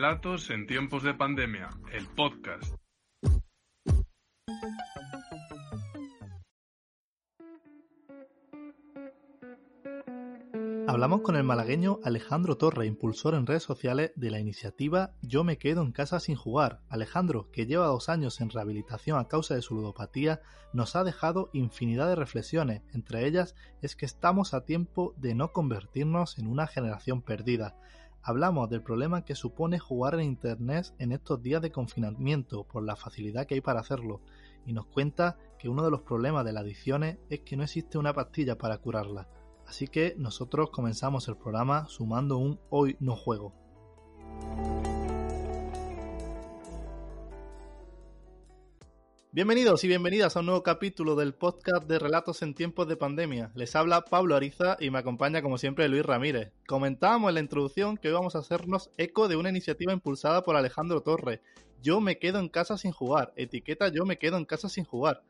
[0.00, 2.74] Relatos en tiempos de pandemia, el podcast.
[10.88, 15.58] Hablamos con el malagueño Alejandro Torre, impulsor en redes sociales de la iniciativa Yo me
[15.58, 16.80] quedo en casa sin jugar.
[16.88, 20.40] Alejandro, que lleva dos años en rehabilitación a causa de su ludopatía,
[20.72, 22.80] nos ha dejado infinidad de reflexiones.
[22.94, 27.76] Entre ellas es que estamos a tiempo de no convertirnos en una generación perdida.
[28.22, 32.96] Hablamos del problema que supone jugar en Internet en estos días de confinamiento por la
[32.96, 34.20] facilidad que hay para hacerlo
[34.66, 37.98] y nos cuenta que uno de los problemas de las adicciones es que no existe
[37.98, 39.26] una pastilla para curarla
[39.70, 43.54] Así que nosotros comenzamos el programa sumando un Hoy no juego.
[49.32, 53.52] Bienvenidos y bienvenidas a un nuevo capítulo del podcast de Relatos en tiempos de pandemia.
[53.54, 56.50] Les habla Pablo Ariza y me acompaña como siempre Luis Ramírez.
[56.66, 60.56] Comentábamos en la introducción que hoy vamos a hacernos eco de una iniciativa impulsada por
[60.56, 61.42] Alejandro Torre.
[61.80, 63.32] Yo me quedo en casa sin jugar.
[63.36, 65.22] Etiqueta Yo me quedo en casa sin jugar.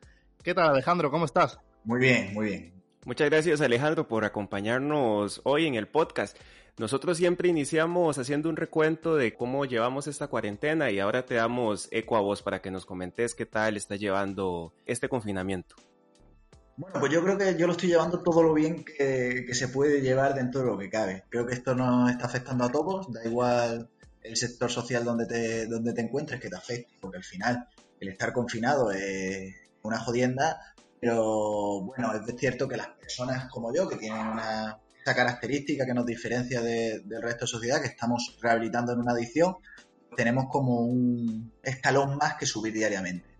[0.43, 1.11] ¿Qué tal Alejandro?
[1.11, 1.59] ¿Cómo estás?
[1.83, 2.73] Muy bien, muy bien.
[3.05, 6.37] Muchas gracias Alejandro por acompañarnos hoy en el podcast.
[6.81, 11.87] Nosotros siempre iniciamos haciendo un recuento de cómo llevamos esta cuarentena y ahora te damos
[11.91, 15.75] eco a vos para que nos comentes qué tal está llevando este confinamiento.
[16.77, 20.01] Bueno, pues yo creo que yo lo estoy llevando todo lo bien que, se puede
[20.01, 21.23] llevar dentro de lo que cabe.
[21.29, 23.87] Creo que esto nos está afectando a todos, da igual
[24.23, 27.67] el sector social donde te, donde te encuentres que te afecte, porque al final
[27.99, 33.87] el estar confinado es una jodienda, pero bueno, es cierto que las personas como yo,
[33.87, 38.93] que tienen una, esa característica que nos diferencia del resto de sociedad, que estamos rehabilitando
[38.93, 39.55] en una adicción,
[40.15, 43.31] tenemos como un escalón más que subir diariamente.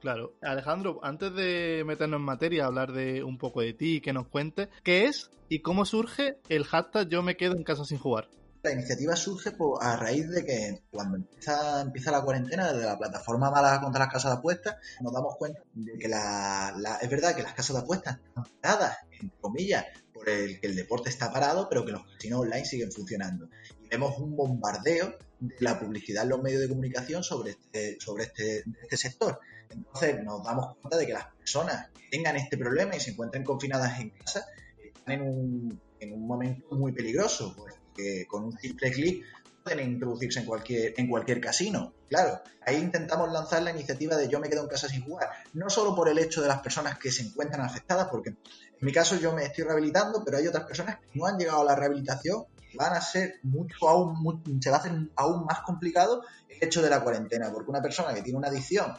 [0.00, 0.34] Claro.
[0.42, 4.28] Alejandro, antes de meternos en materia, hablar de un poco de ti y que nos
[4.28, 8.28] cuentes, ¿qué es y cómo surge el hashtag Yo me quedo en casa sin jugar?
[8.62, 13.50] La iniciativa surge a raíz de que cuando empieza, empieza la cuarentena desde la plataforma
[13.50, 17.44] Mala contra las casas de apuestas, nos damos cuenta de que la, es verdad que
[17.44, 19.84] las casas de apuestas están paradas, entre comillas,
[20.18, 23.48] por el que el deporte está parado, pero que los casinos online siguen funcionando.
[23.82, 28.24] Y vemos un bombardeo de la publicidad en los medios de comunicación sobre este, sobre
[28.24, 29.38] este, este sector.
[29.70, 33.44] Entonces nos damos cuenta de que las personas que tengan este problema y se encuentren
[33.44, 34.46] confinadas en casa
[34.82, 39.24] están en un, en un momento muy peligroso, pues que con un simple clic
[39.62, 41.92] pueden introducirse en cualquier, en cualquier casino.
[42.08, 45.68] Claro, ahí intentamos lanzar la iniciativa de yo me quedo en casa sin jugar, no
[45.68, 48.34] solo por el hecho de las personas que se encuentran afectadas, porque
[48.80, 51.62] en mi caso yo me estoy rehabilitando, pero hay otras personas que no han llegado
[51.62, 55.60] a la rehabilitación y van a ser mucho aún, se va a hacer aún más
[55.60, 58.94] complicado el hecho de la cuarentena, porque una persona que tiene una adicción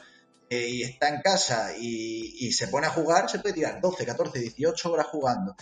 [0.49, 4.05] eh, y está en casa y, y, se pone a jugar, se puede tirar 12,
[4.05, 5.55] 14, 18 horas jugando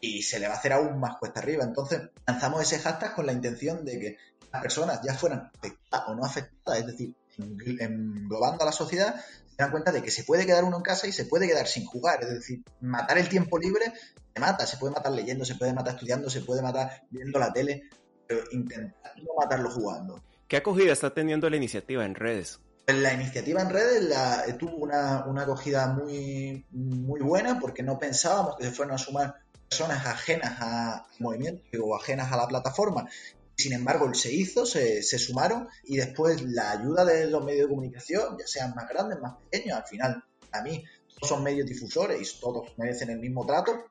[0.00, 1.64] y se le va a hacer aún más cuesta arriba.
[1.64, 4.16] Entonces lanzamos ese hashtag con la intención de que
[4.52, 9.16] las personas ya fueran afectadas o no afectadas, es decir, englobando a la sociedad,
[9.56, 11.68] se dan cuenta de que se puede quedar uno en casa y se puede quedar
[11.68, 12.22] sin jugar.
[12.22, 13.92] Es decir, matar el tiempo libre
[14.34, 17.52] se mata, se puede matar leyendo, se puede matar estudiando, se puede matar viendo la
[17.52, 17.84] tele,
[18.26, 20.20] pero intentar no matarlo jugando.
[20.48, 22.58] ¿Qué acogida está teniendo la iniciativa en redes?
[22.88, 28.56] La iniciativa en redes la, tuvo una, una, acogida muy, muy buena porque no pensábamos
[28.56, 29.34] que se fueran a sumar
[29.68, 33.08] personas ajenas al movimiento o ajenas a la plataforma.
[33.56, 38.36] Sin embargo, se hizo, se, sumaron y después la ayuda de los medios de comunicación,
[38.38, 40.84] ya sean más grandes, más pequeños, al final, a mí,
[41.14, 43.84] todos son medios difusores y todos merecen el mismo trato,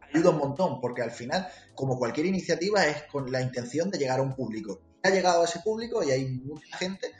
[0.00, 4.20] ayuda un montón, porque al final, como cualquier iniciativa, es con la intención de llegar
[4.20, 4.80] a un público.
[5.02, 7.12] Ha llegado a ese público y hay mucha gente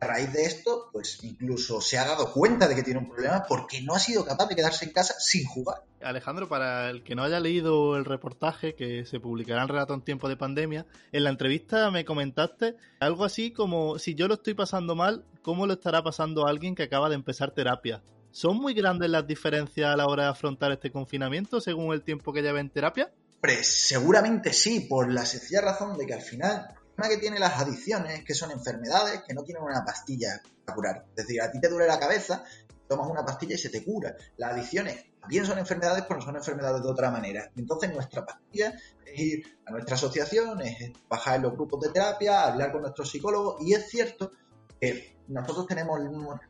[0.00, 3.44] a raíz de esto, pues incluso se ha dado cuenta de que tiene un problema
[3.48, 5.82] porque no ha sido capaz de quedarse en casa sin jugar.
[6.02, 10.02] Alejandro, para el que no haya leído el reportaje que se publicará en Relato en
[10.02, 14.54] tiempo de pandemia, en la entrevista me comentaste algo así como si yo lo estoy
[14.54, 18.02] pasando mal, ¿cómo lo estará pasando alguien que acaba de empezar terapia?
[18.30, 22.34] ¿Son muy grandes las diferencias a la hora de afrontar este confinamiento según el tiempo
[22.34, 23.10] que lleve en terapia?
[23.40, 28.24] Pues seguramente sí, por la sencilla razón de que al final que tiene las adicciones
[28.24, 31.04] que son enfermedades que no tienen una pastilla para curar.
[31.10, 32.42] Es decir, a ti te duele la cabeza,
[32.88, 34.16] tomas una pastilla y se te cura.
[34.36, 37.50] Las adicciones también son enfermedades, pero no son enfermedades de otra manera.
[37.56, 42.44] Entonces, nuestra pastilla es ir a nuestra asociación, es bajar en los grupos de terapia,
[42.44, 44.32] hablar con nuestros psicólogos, y es cierto
[44.80, 46.00] que nosotros tenemos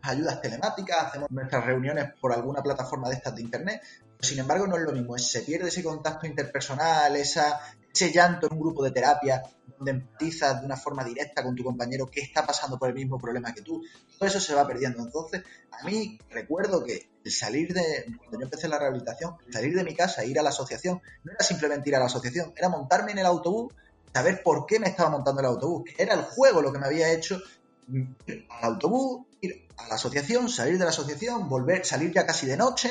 [0.02, 3.82] ayudas telemáticas, hacemos nuestras reuniones por alguna plataforma de estas de internet,
[4.20, 8.60] sin embargo no es lo mismo, se pierde ese contacto interpersonal, ese llanto en un
[8.60, 9.42] grupo de terapia
[9.84, 13.52] empatizas de una forma directa con tu compañero que está pasando por el mismo problema
[13.52, 13.82] que tú,
[14.18, 15.02] todo eso se va perdiendo.
[15.02, 19.84] Entonces, a mí recuerdo que el salir de, cuando yo empecé la rehabilitación, salir de
[19.84, 22.68] mi casa e ir a la asociación, no era simplemente ir a la asociación, era
[22.68, 23.74] montarme en el autobús,
[24.12, 27.12] saber por qué me estaba montando el autobús, era el juego lo que me había
[27.12, 27.40] hecho
[27.92, 32.46] ir al autobús, ir a la asociación, salir de la asociación, volver, salir ya casi
[32.46, 32.90] de noche,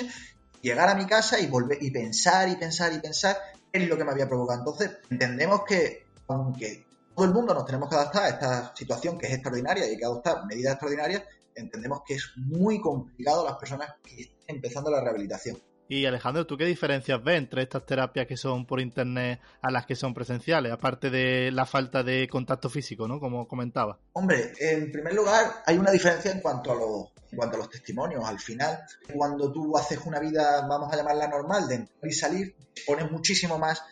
[0.61, 3.37] llegar a mi casa y volver y pensar y pensar y pensar
[3.71, 4.59] qué es lo que me había provocado.
[4.59, 6.85] Entonces, entendemos que aunque
[7.15, 9.97] todo el mundo nos tenemos que adaptar a esta situación que es extraordinaria y hay
[9.97, 11.23] que adoptar medidas extraordinarias,
[11.55, 15.57] entendemos que es muy complicado las personas que están empezando la rehabilitación.
[15.87, 19.85] Y Alejandro, ¿tú qué diferencias ves entre estas terapias que son por internet a las
[19.85, 23.19] que son presenciales, aparte de la falta de contacto físico, ¿no?
[23.19, 23.99] Como comentaba.
[24.13, 27.69] Hombre, en primer lugar, hay una diferencia en cuanto a los, en cuanto a los
[27.69, 28.25] testimonios.
[28.25, 28.79] Al final,
[29.13, 32.55] cuando tú haces una vida, vamos a llamarla normal, de entrar y salir,
[32.87, 33.83] pones muchísimo más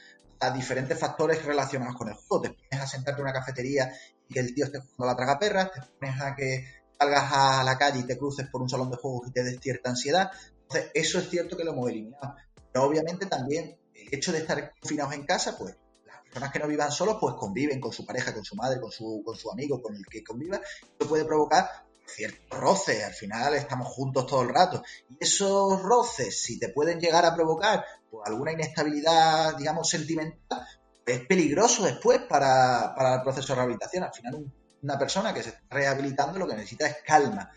[0.46, 2.42] a diferentes factores relacionados con el juego.
[2.42, 3.92] Te pones a sentarte en una cafetería
[4.28, 6.66] y que el tío esté jugando a la tragaperras, te pones a que
[6.98, 9.60] salgas a la calle y te cruces por un salón de juegos y te des
[9.60, 10.32] cierta ansiedad,
[10.74, 12.36] entonces, eso es cierto que lo hemos eliminado.
[12.72, 15.76] Pero obviamente también el hecho de estar confinados en casa, pues
[16.06, 18.92] las personas que no vivan solos, pues conviven con su pareja, con su madre, con
[18.92, 20.60] su, con su amigo, con el que conviva.
[21.00, 21.70] Eso puede provocar
[22.06, 23.04] ciertos roces.
[23.04, 24.84] Al final estamos juntos todo el rato.
[25.10, 30.66] Y esos roces, si te pueden llegar a provocar pues, alguna inestabilidad, digamos, sentimental,
[31.06, 34.04] es peligroso después para, para el proceso de rehabilitación.
[34.04, 34.52] Al final,
[34.82, 37.52] una persona que se está rehabilitando lo que necesita es calma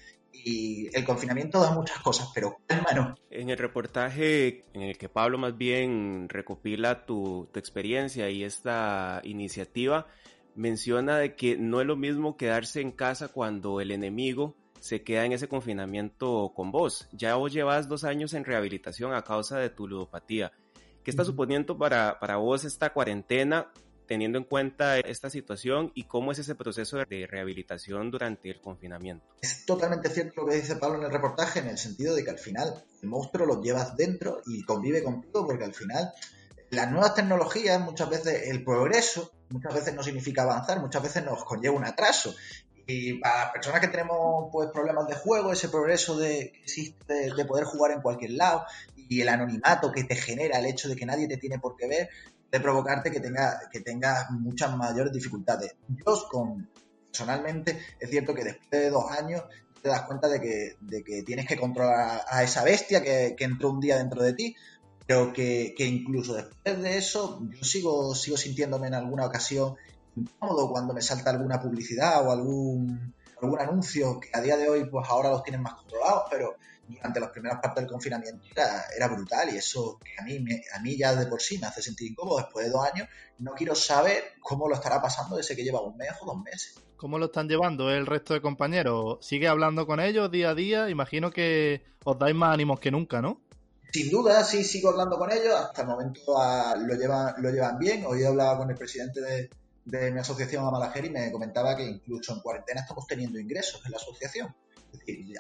[0.44, 5.38] y el confinamiento da muchas cosas, pero calma En el reportaje en el que Pablo
[5.38, 10.06] más bien recopila tu, tu experiencia y esta iniciativa,
[10.56, 15.24] menciona de que no es lo mismo quedarse en casa cuando el enemigo se queda
[15.24, 17.08] en ese confinamiento con vos.
[17.12, 20.52] Ya vos llevas dos años en rehabilitación a causa de tu ludopatía.
[21.02, 23.70] ¿Qué está suponiendo para, para vos esta cuarentena
[24.06, 29.26] teniendo en cuenta esta situación y cómo es ese proceso de rehabilitación durante el confinamiento.
[29.42, 32.30] Es totalmente cierto lo que dice Pablo en el reportaje, en el sentido de que
[32.30, 36.12] al final el monstruo lo llevas dentro y convive contigo, porque al final
[36.70, 41.44] las nuevas tecnologías, muchas veces el progreso, muchas veces no significa avanzar, muchas veces nos
[41.44, 42.34] conlleva un atraso.
[42.86, 47.44] Y para personas que tenemos pues, problemas de juego, ese progreso de, que existe de
[47.44, 48.64] poder jugar en cualquier lado
[48.94, 51.88] y el anonimato que te genera el hecho de que nadie te tiene por qué
[51.88, 52.08] ver,
[52.50, 55.74] de provocarte que tengas que tenga muchas mayores dificultades.
[55.88, 56.68] Yo, con,
[57.08, 59.42] personalmente, es cierto que después de dos años
[59.82, 63.44] te das cuenta de que, de que tienes que controlar a esa bestia que, que
[63.44, 64.56] entró un día dentro de ti,
[65.06, 69.76] pero que, que, incluso después de eso yo sigo, sigo sintiéndome en alguna ocasión
[70.16, 74.84] incómodo cuando me salta alguna publicidad o algún, algún anuncio que a día de hoy
[74.86, 76.56] pues ahora los tienen más controlados, pero
[76.88, 78.42] durante las primeras partes del confinamiento
[78.96, 80.44] era, brutal y eso que a mí,
[80.74, 83.08] a mí ya de por sí me hace sentir incómodo después de dos años.
[83.38, 86.80] No quiero saber cómo lo estará pasando ese que lleva un mes o dos meses.
[86.96, 89.18] ¿Cómo lo están llevando el resto de compañeros?
[89.20, 90.88] ¿Sigue hablando con ellos día a día?
[90.88, 93.42] Imagino que os dais más ánimos que nunca, ¿no?
[93.92, 95.54] Sin duda, sí, sigo hablando con ellos.
[95.54, 98.04] Hasta el momento ah, lo, llevan, lo llevan bien.
[98.06, 99.50] Hoy hablaba con el presidente de,
[100.10, 103.98] mi asociación Amalajer y me comentaba que incluso en cuarentena estamos teniendo ingresos en la
[103.98, 104.54] asociación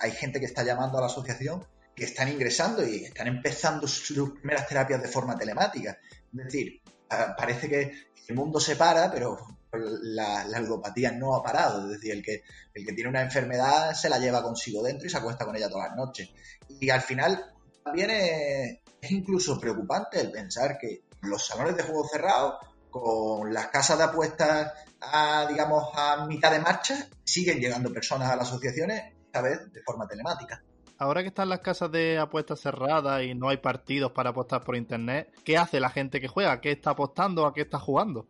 [0.00, 1.64] hay gente que está llamando a la asociación
[1.94, 5.98] que están ingresando y están empezando sus primeras terapias de forma telemática.
[6.36, 7.92] Es decir, parece que
[8.28, 9.38] el mundo se para, pero
[9.72, 11.84] la, ludopatía no ha parado.
[11.86, 12.42] Es decir, el que,
[12.74, 15.70] el que tiene una enfermedad se la lleva consigo dentro y se acuesta con ella
[15.70, 16.28] todas las noches.
[16.68, 17.54] Y al final
[17.86, 22.56] también es, es incluso preocupante el pensar que los salones de juego cerrados,
[22.90, 28.36] con las casas de apuestas a, digamos, a mitad de marcha, siguen llegando personas a
[28.36, 30.62] las asociaciones vez de forma telemática.
[30.98, 34.76] Ahora que están las casas de apuestas cerradas y no hay partidos para apostar por
[34.76, 36.60] internet, ¿qué hace la gente que juega?
[36.60, 37.46] ¿Qué está apostando?
[37.46, 38.26] ¿A qué está jugando?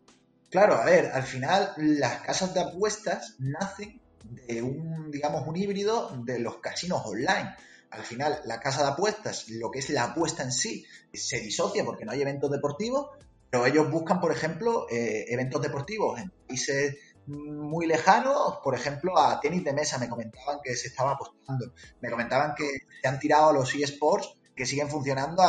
[0.49, 6.11] Claro, a ver, al final las casas de apuestas nacen de un, digamos, un híbrido
[6.23, 7.55] de los casinos online.
[7.91, 11.85] Al final, la casa de apuestas, lo que es la apuesta en sí, se disocia
[11.85, 13.09] porque no hay eventos deportivos,
[13.49, 19.39] pero ellos buscan, por ejemplo, eh, eventos deportivos en países muy lejanos, por ejemplo, a
[19.39, 21.73] tenis de mesa, me comentaban que se estaba apostando.
[22.01, 25.43] Me comentaban que se han tirado a los eSports que siguen funcionando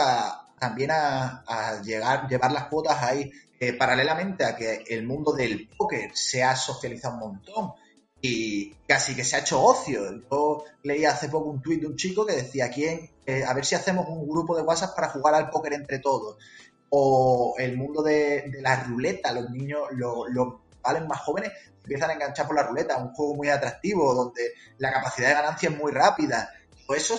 [0.59, 3.31] también a, llegar, llevar las cuotas ahí.
[3.61, 7.73] Eh, paralelamente a que el mundo del póker se ha socializado un montón
[8.21, 10.01] y casi que se ha hecho ocio.
[10.31, 13.65] Yo leí hace poco un tuit de un chico que decía, ¿quién, eh, a ver
[13.65, 16.39] si hacemos un grupo de WhatsApp para jugar al póker entre todos.
[16.91, 20.55] O el mundo de, la ruleta, los niños, los
[21.07, 25.29] más jóvenes empiezan a enganchar por la ruleta, un juego muy atractivo, donde la capacidad
[25.29, 26.51] de ganancia es muy rápida.
[26.87, 27.19] Todo eso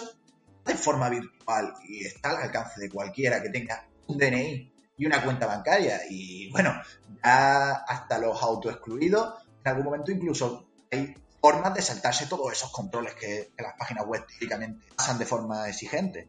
[0.66, 5.24] de forma virtual y está al alcance de cualquiera que tenga un DNI y una
[5.24, 6.02] cuenta bancaria.
[6.10, 6.74] Y bueno,
[7.24, 13.14] ya hasta los autoexcluidos, en algún momento incluso hay formas de saltarse todos esos controles
[13.16, 16.28] que, que las páginas web típicamente pasan de forma exigente.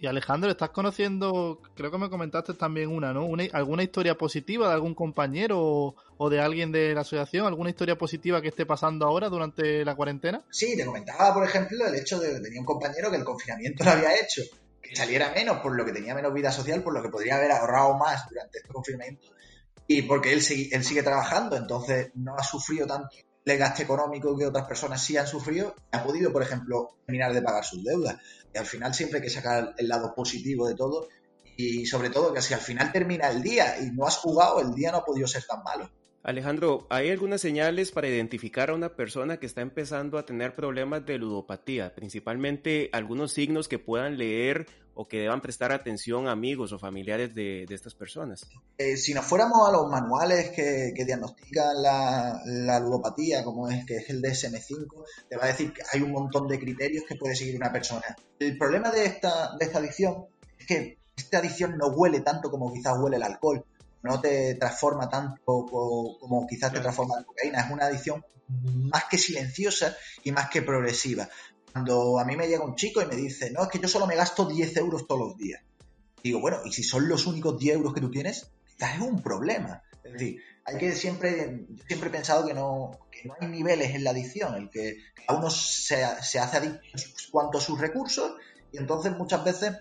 [0.00, 3.28] Y Alejandro, ¿estás conociendo, creo que me comentaste también una, ¿no?
[3.52, 7.46] ¿Alguna historia positiva de algún compañero o, de alguien de la asociación?
[7.46, 10.42] ¿Alguna historia positiva que esté pasando ahora durante la cuarentena?
[10.50, 13.84] Sí, te comentaba, por ejemplo, el hecho de que tenía un compañero que el confinamiento
[13.84, 14.40] lo había hecho,
[14.80, 17.52] que saliera menos, por lo que tenía menos vida social, por lo que podría haber
[17.52, 19.28] ahorrado más durante este confinamiento.
[19.86, 20.40] Y porque él,
[20.72, 23.10] él sigue trabajando, entonces no ha sufrido tanto
[23.52, 27.42] el gasto económico que otras personas sí han sufrido, ha podido, por ejemplo, terminar de
[27.42, 28.16] pagar sus deudas.
[28.54, 31.08] Y al final siempre hay que sacar el lado positivo de todo
[31.56, 34.74] y sobre todo que si al final termina el día y no has jugado, el
[34.74, 35.90] día no ha podido ser tan malo.
[36.22, 41.06] Alejandro, ¿hay algunas señales para identificar a una persona que está empezando a tener problemas
[41.06, 41.94] de ludopatía?
[41.94, 44.66] Principalmente algunos signos que puedan leer
[45.00, 48.46] o que deban prestar atención a amigos o familiares de, estas personas.
[48.76, 54.10] Eh, si nos fuéramos a los manuales que, diagnostican la, ludopatía, como es que es
[54.10, 57.56] el DSM5, te va a decir que hay un montón de criterios que puede seguir
[57.56, 58.14] una persona.
[58.38, 60.26] El problema de esta, de esta adicción
[60.58, 63.64] es que esta adicción no huele tanto como quizás huele el alcohol
[64.02, 67.60] no te transforma tanto como quizás te transforma la cocaína.
[67.60, 68.24] Es una adicción
[68.90, 71.28] más que silenciosa y más que progresiva.
[71.72, 74.06] Cuando a mí me llega un chico y me dice, no, es que yo solo
[74.06, 75.62] me gasto 10 euros todos los días.
[76.22, 79.22] Digo, bueno, y si son los únicos 10 euros que tú tienes, quizás es un
[79.22, 79.82] problema.
[80.04, 83.94] Es decir, hay que siempre, yo siempre he pensado que no, que no hay niveles
[83.94, 86.80] en la adicción, el que cada uno se, se hace adicto
[87.30, 88.32] cuanto a sus recursos
[88.72, 89.76] y entonces muchas veces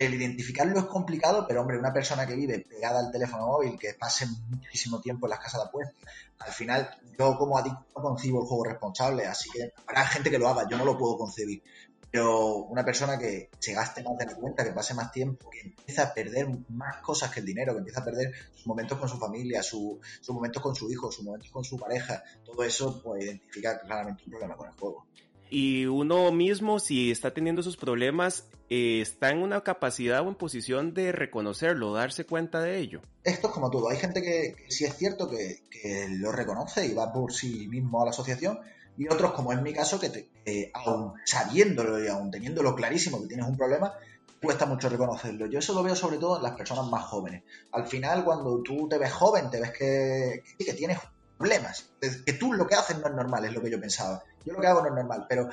[0.00, 3.92] el identificarlo es complicado, pero hombre, una persona que vive pegada al teléfono móvil, que
[3.92, 5.94] pase muchísimo tiempo en las casas de apuestas,
[6.38, 6.88] al final
[7.18, 10.66] yo como adicto no concibo el juego responsable, así que habrá gente que lo haga,
[10.66, 11.62] yo no lo puedo concebir.
[12.10, 15.60] Pero una persona que se gaste más de la cuenta, que pase más tiempo, que
[15.60, 19.08] empieza a perder más cosas que el dinero, que empieza a perder sus momentos con
[19.08, 19.98] su familia, sus
[20.30, 24.30] momentos con su hijo, sus momentos con su pareja, todo eso pues identifica claramente un
[24.30, 25.06] problema con el juego
[25.50, 30.36] y uno mismo, si está teniendo esos problemas, eh, está en una capacidad o en
[30.36, 33.02] posición de reconocerlo, darse cuenta de ello.
[33.24, 33.90] Esto es como todo.
[33.90, 35.62] Hay gente que, sí es cierto que,
[36.10, 38.60] lo reconoce y va por sí mismo a la asociación,
[38.96, 43.46] y otros, como en mi caso, que aún sabiéndolo y aún teniéndolo clarísimo que tienes
[43.46, 43.94] un problema,
[44.42, 45.46] cuesta mucho reconocerlo.
[45.46, 47.42] Yo eso lo veo sobre todo en las personas más jóvenes.
[47.72, 50.98] Al final, cuando tú te ves joven, te ves que, que tienes
[51.36, 51.90] problemas.
[52.24, 54.22] Que tú lo que haces no es normal, es lo que yo pensaba.
[54.44, 55.48] Yo lo que hago no es normal, pero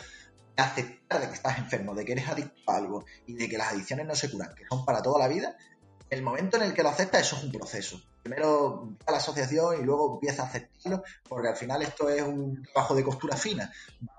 [0.56, 3.74] aceptar de que estás enfermo, de que eres adicto a algo y de que las
[3.74, 5.56] adicciones no se curan, que son para toda la vida,
[6.10, 8.02] el momento en el que lo aceptas, eso es un proceso.
[8.24, 12.22] Primero va a la asociación y luego empieza a aceptarlo, porque al final esto es
[12.22, 13.72] un trabajo de costura fina,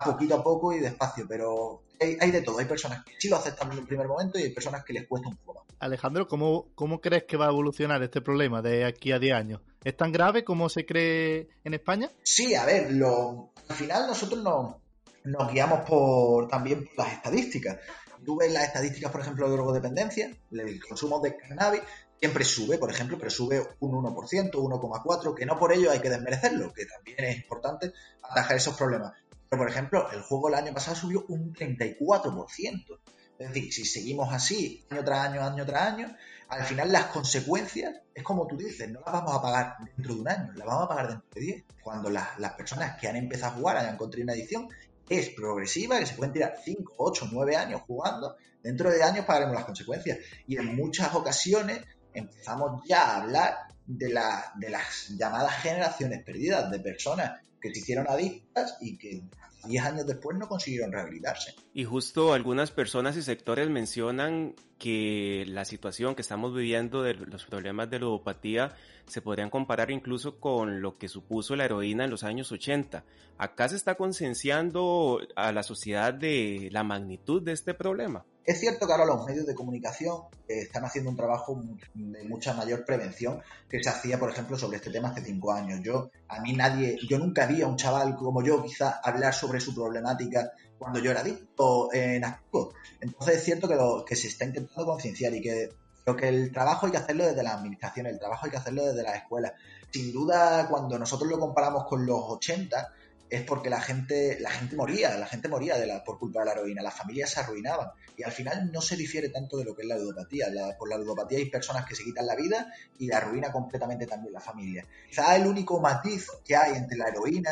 [0.05, 2.59] poquito a poco y despacio, pero hay, de todo.
[2.59, 5.07] Hay personas que sí lo aceptan en el primer momento y hay personas que les
[5.07, 9.13] cuesta un poco Alejandro, ¿cómo, ¿cómo crees que va a evolucionar este problema de aquí
[9.13, 9.61] a 10 años?
[9.85, 12.11] ¿Es tan grave como se cree en España?
[12.23, 14.77] Sí, a ver, lo, al final nosotros nos,
[15.25, 17.79] nos guiamos por también por las estadísticas.
[18.25, 21.83] Tú ves las estadísticas, por ejemplo, de drogodependencia, el consumo de cannabis
[22.19, 26.11] siempre sube, por ejemplo, pero sube un 1%, 1,4%, que no por ello hay que
[26.11, 27.93] desmerecerlo, que también es importante
[28.23, 29.13] atajar esos problemas.
[29.49, 32.99] Pero, por ejemplo, el juego el año pasado subió un 34%.
[33.38, 36.16] Es decir, si seguimos así año tras año, año tras año,
[36.49, 40.21] al final las consecuencias, es como tú dices, no las vamos a pagar dentro de
[40.21, 41.64] un año, las vamos a pagar dentro de 10.
[41.83, 44.68] Cuando las, las personas que han empezado a jugar hayan encontrado una edición,
[45.09, 49.54] es progresiva, que se pueden tirar 5, 8, 9 años jugando, dentro de años pagaremos
[49.54, 50.18] las consecuencias.
[50.47, 51.80] Y en muchas ocasiones
[52.12, 57.81] empezamos ya a hablar de, la, de las llamadas generaciones perdidas, de personas que se
[57.81, 59.23] hicieron adictas y que
[59.67, 61.55] 10 años después no consiguieron rehabilitarse.
[61.75, 67.45] Y justo algunas personas y sectores mencionan que la situación que estamos viviendo de los
[67.45, 68.75] problemas de ludopatía
[69.07, 73.05] se podrían comparar incluso con lo que supuso la heroína en los años 80.
[73.38, 78.25] Acá se está concienciando a la sociedad de la magnitud de este problema.
[78.45, 81.62] Es cierto que ahora los medios de comunicación eh, están haciendo un trabajo
[81.93, 85.81] de mucha mayor prevención que se hacía, por ejemplo, sobre este tema hace cinco años.
[85.83, 89.61] Yo, a mí nadie, yo nunca vi a un chaval como yo quizá hablar sobre
[89.61, 92.75] su problemática cuando yo era adicto en activo.
[93.00, 95.71] Entonces es cierto que, lo, que se está intentando concienciar y que
[96.05, 98.85] creo que el trabajo hay que hacerlo desde la administración, el trabajo hay que hacerlo
[98.85, 99.52] desde las escuelas.
[99.90, 102.93] Sin duda, cuando nosotros lo comparamos con los 80,
[103.31, 106.53] es porque la gente, la gente moría, la gente moría la, por culpa de la
[106.53, 107.91] heroína, las familias se arruinaban.
[108.17, 110.47] Y al final no se difiere tanto de lo que es la ludopatía.
[110.79, 114.33] por la ludopatía hay personas que se quitan la vida y la arruina completamente también
[114.33, 114.85] la familia.
[115.09, 117.51] Quizá el único matiz que hay entre la heroína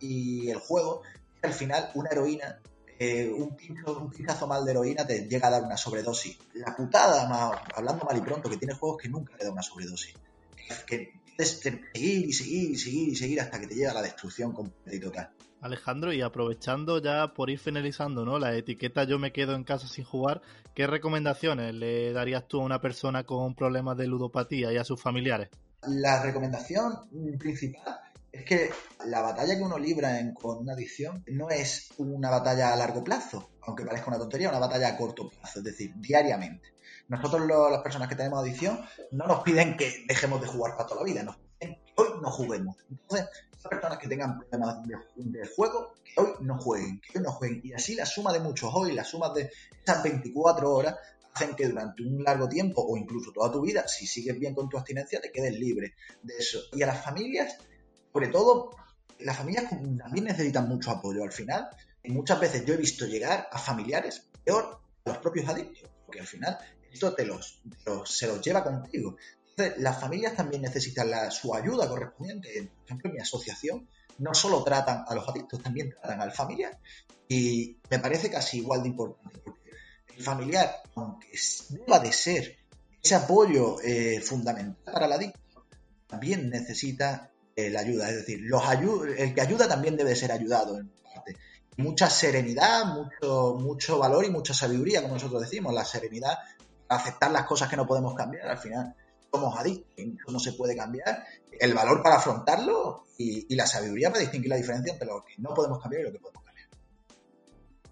[0.00, 2.60] y, el juego es que al final una heroína,
[2.98, 6.38] eh, un, pinchazo mal de heroína te llega a dar una sobredosis.
[6.54, 7.28] La putada,
[7.74, 10.14] hablando mal y pronto, que tiene juegos que nunca le da una sobredosis.
[11.44, 15.00] Seguir y seguir y seguir y seguir hasta que te llega la destrucción completa y
[15.00, 15.30] total.
[15.60, 18.38] Alejandro, y aprovechando ya por ir finalizando, ¿no?
[18.38, 20.40] La etiqueta yo me quedo en casa sin jugar,
[20.74, 25.00] ¿qué recomendaciones le darías tú a una persona con problemas de ludopatía y a sus
[25.00, 25.50] familiares?
[25.86, 26.94] La recomendación
[27.38, 28.00] principal
[28.32, 28.70] es que
[29.06, 33.50] la batalla que uno libra con una adicción no es una batalla a largo plazo,
[33.62, 36.72] aunque parezca una tontería, una batalla a corto plazo, es decir, diariamente.
[37.10, 41.00] Nosotros, las personas que tenemos adicción, no nos piden que dejemos de jugar para toda
[41.00, 42.76] la vida, nos piden que hoy no juguemos.
[42.88, 44.76] Entonces, las personas que tengan problemas
[45.16, 47.62] de, juego, que hoy no jueguen, que hoy no jueguen.
[47.64, 49.50] Y así la suma de muchos hoy, la suma de
[49.84, 50.98] esas 24 horas,
[51.34, 54.68] hacen que durante un largo tiempo o incluso toda tu vida, si sigues bien con
[54.68, 56.60] tu abstinencia, te quedes libre de eso.
[56.74, 57.58] Y a las familias,
[58.12, 58.70] sobre todo,
[59.18, 61.70] las familias también necesitan mucho apoyo al final.
[62.04, 66.20] Y muchas veces yo he visto llegar a familiares peor a los propios adictos, porque
[66.20, 66.56] al final
[66.92, 67.60] esto te los,
[68.04, 69.16] se los lleva contigo.
[69.50, 72.48] Entonces, las familias también necesitan la, su ayuda correspondiente.
[72.50, 76.78] Por ejemplo, en mi asociación no solo tratan a los adictos, también tratan al familiar.
[77.28, 79.70] Y me parece casi igual de importante, porque
[80.16, 81.28] el familiar, aunque
[81.70, 82.56] deba de ser
[83.02, 85.66] ese apoyo eh, fundamental para el adicto,
[86.06, 88.10] también necesita eh, la ayuda.
[88.10, 88.62] Es decir, los
[89.16, 91.36] el que ayuda también debe ser ayudado en parte.
[91.76, 95.72] Mucha serenidad, mucho, mucho valor y mucha sabiduría, como nosotros decimos.
[95.72, 96.36] La serenidad
[96.90, 98.94] aceptar las cosas que no podemos cambiar, al final
[99.30, 101.24] somos adictos, no se puede cambiar,
[101.58, 105.54] el valor para afrontarlo y, la sabiduría para distinguir la diferencia entre lo que no
[105.54, 106.39] podemos cambiar y lo que podemos.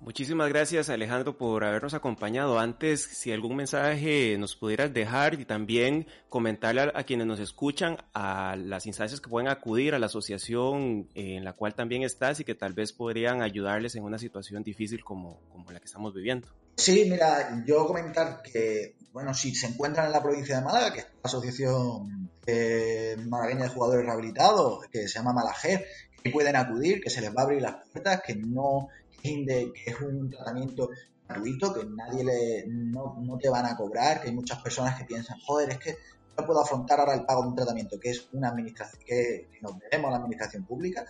[0.01, 2.59] Muchísimas gracias Alejandro por habernos acompañado.
[2.59, 8.57] Antes, si algún mensaje nos pudieras dejar y también comentarle a, quienes nos escuchan a
[8.57, 12.55] las instancias que pueden acudir a la asociación en la cual también estás y que
[12.55, 16.49] tal vez podrían ayudarles en una situación difícil como, como la que estamos viviendo.
[16.77, 21.01] Sí, mira, yo comentar que, bueno, si se encuentran en la provincia de Málaga, que
[21.01, 25.85] es la Asociación eh, Malagueña de Jugadores Rehabilitados, que se llama Malajer,
[26.23, 28.89] que pueden acudir, que se les va a abrir las puertas, que no
[29.23, 30.91] que es un tratamiento
[31.29, 35.39] gratuito, que nadie le, no, te van a cobrar, que hay muchas personas que piensan,
[35.41, 35.97] joder, es que
[36.37, 39.79] no puedo afrontar ahora el pago de un tratamiento, que es una administración, que, nos
[39.79, 41.05] debemos a la administración pública,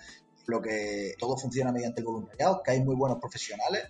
[0.46, 3.84] lo que todo funciona mediante el voluntariado, que hay muy buenos profesionales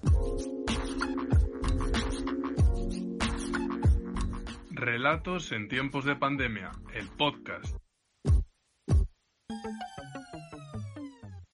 [4.85, 7.77] Relatos en tiempos de pandemia, el podcast.